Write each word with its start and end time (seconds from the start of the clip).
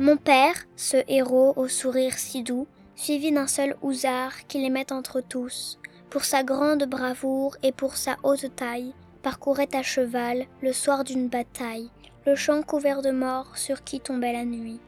Mon 0.00 0.16
père, 0.16 0.54
ce 0.76 0.98
héros 1.08 1.54
au 1.56 1.66
sourire 1.66 2.16
si 2.16 2.44
doux, 2.44 2.68
suivi 2.94 3.32
d'un 3.32 3.48
seul 3.48 3.74
housard 3.82 4.46
qui 4.46 4.70
met 4.70 4.92
entre 4.92 5.20
tous, 5.20 5.80
pour 6.08 6.24
sa 6.24 6.44
grande 6.44 6.84
bravoure 6.84 7.56
et 7.64 7.72
pour 7.72 7.96
sa 7.96 8.16
haute 8.22 8.54
taille, 8.54 8.94
parcourait 9.22 9.74
à 9.74 9.82
cheval, 9.82 10.46
le 10.62 10.72
soir 10.72 11.02
d'une 11.02 11.26
bataille, 11.26 11.90
le 12.26 12.36
champ 12.36 12.62
couvert 12.62 13.02
de 13.02 13.10
morts 13.10 13.58
sur 13.58 13.82
qui 13.82 13.98
tombait 13.98 14.32
la 14.32 14.44
nuit. 14.44 14.78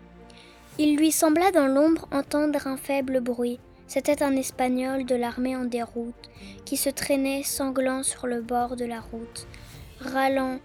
Il 0.78 0.96
lui 0.96 1.10
sembla 1.10 1.50
dans 1.50 1.66
l'ombre 1.66 2.06
entendre 2.12 2.68
un 2.68 2.76
faible 2.76 3.20
bruit. 3.20 3.58
C'était 3.88 4.22
un 4.22 4.36
Espagnol 4.36 5.04
de 5.04 5.16
l'armée 5.16 5.56
en 5.56 5.64
déroute, 5.64 6.30
qui 6.64 6.76
se 6.76 6.88
traînait 6.88 7.42
sanglant 7.42 8.04
sur 8.04 8.28
le 8.28 8.42
bord 8.42 8.76
de 8.76 8.84
la 8.84 9.00
route, 9.00 9.48
râlant, 9.98 10.60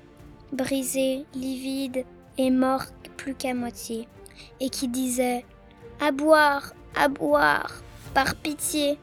brisé, 0.51 1.25
livide 1.33 2.05
et 2.37 2.51
mort 2.51 2.85
plus 3.17 3.33
qu'à 3.33 3.55
moitié, 3.55 4.07
et 4.59 4.69
qui 4.69 4.87
disait 4.87 5.45
À 5.99 6.11
boire, 6.11 6.73
à 6.95 7.07
boire, 7.07 7.81
par 8.13 8.35
pitié. 8.35 8.97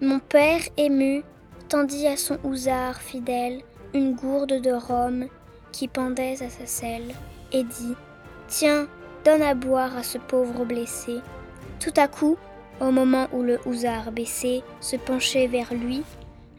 Mon 0.00 0.18
père, 0.18 0.60
ému, 0.76 1.22
tendit 1.68 2.06
à 2.06 2.16
son 2.16 2.38
housard 2.44 3.00
fidèle 3.00 3.62
une 3.94 4.14
gourde 4.14 4.60
de 4.60 4.72
rhum 4.72 5.26
qui 5.72 5.88
pendait 5.88 6.42
à 6.42 6.50
sa 6.50 6.66
selle, 6.66 7.14
et 7.52 7.64
dit 7.64 7.94
Tiens, 8.48 8.86
donne 9.24 9.42
à 9.42 9.54
boire 9.54 9.96
à 9.96 10.02
ce 10.02 10.18
pauvre 10.18 10.64
blessé. 10.64 11.16
Tout 11.80 11.92
à 11.96 12.08
coup, 12.08 12.36
au 12.80 12.90
moment 12.90 13.26
où 13.32 13.42
le 13.42 13.58
housard 13.66 14.12
baissé 14.12 14.62
se 14.80 14.96
penchait 14.96 15.46
vers 15.46 15.72
lui, 15.74 16.02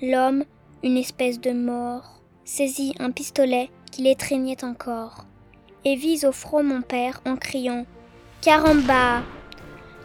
l'homme, 0.01 0.43
une 0.83 0.97
espèce 0.97 1.39
de 1.39 1.51
mort, 1.51 2.21
saisit 2.43 2.93
un 2.99 3.11
pistolet 3.11 3.69
qu'il 3.91 4.07
étreignait 4.07 4.63
encore, 4.63 5.25
et 5.85 5.95
vise 5.95 6.25
au 6.25 6.31
front 6.31 6.63
mon 6.63 6.81
père 6.81 7.21
en 7.25 7.35
criant 7.35 7.85
Caramba 8.41 9.23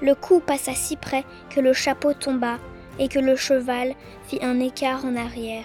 Le 0.01 0.15
coup 0.15 0.41
passa 0.41 0.75
si 0.75 0.97
près 0.97 1.25
que 1.51 1.61
le 1.61 1.73
chapeau 1.73 2.15
tomba 2.15 2.59
et 2.99 3.09
que 3.09 3.19
le 3.19 3.37
cheval 3.37 3.95
fit 4.27 4.39
un 4.43 4.61
écart 4.61 5.05
en 5.05 5.17
arrière. 5.17 5.65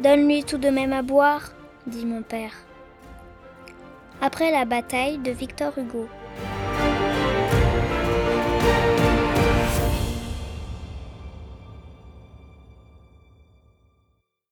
Donne-lui 0.00 0.44
tout 0.44 0.58
de 0.58 0.68
même 0.68 0.92
à 0.92 1.02
boire, 1.02 1.52
dit 1.86 2.06
mon 2.06 2.22
père. 2.22 2.52
Après 4.22 4.50
la 4.50 4.64
bataille 4.64 5.18
de 5.18 5.30
Victor 5.30 5.72
Hugo. 5.78 6.08